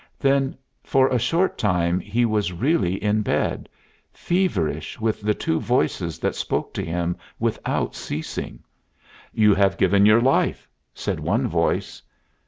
Then 0.17 0.57
for 0.83 1.07
a 1.09 1.19
short 1.19 1.59
time 1.59 1.99
he 1.99 2.25
was 2.25 2.51
really 2.51 2.95
in 3.03 3.21
bed, 3.21 3.69
feverish 4.11 4.99
with 4.99 5.21
the 5.21 5.35
two 5.35 5.59
voices 5.59 6.17
that 6.17 6.33
spoke 6.33 6.73
to 6.73 6.83
him 6.83 7.15
without 7.37 7.93
ceasing. 7.93 8.63
"You 9.31 9.53
have 9.53 9.77
given 9.77 10.07
your 10.07 10.19
life," 10.19 10.67
said 10.95 11.19
one 11.19 11.47
voice. 11.47 12.01